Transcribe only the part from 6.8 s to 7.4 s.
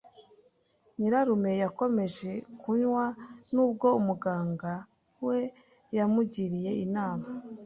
inama.